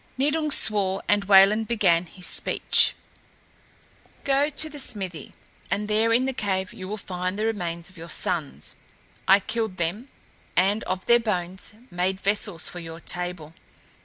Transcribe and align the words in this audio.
Nidung 0.17 0.49
swore 0.51 1.03
and 1.07 1.25
Wayland 1.25 1.67
began 1.67 2.07
his 2.07 2.25
speech: 2.25 2.95
"Go 4.23 4.49
to 4.49 4.69
my 4.71 4.77
smithy, 4.77 5.33
and 5.69 5.87
there 5.87 6.11
in 6.11 6.25
the 6.25 6.33
cave 6.33 6.73
you 6.73 6.87
will 6.87 6.97
find 6.97 7.37
the 7.37 7.45
remains 7.45 7.91
of 7.91 7.97
your 7.99 8.09
sons. 8.09 8.75
I 9.27 9.39
killed 9.39 9.77
them, 9.77 10.07
and 10.55 10.83
of 10.85 11.05
their 11.05 11.19
bones 11.19 11.75
made 11.91 12.19
vessels 12.19 12.67
for 12.67 12.79
your 12.79 12.99
table. 12.99 13.53